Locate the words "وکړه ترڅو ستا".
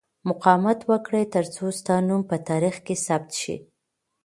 0.91-1.95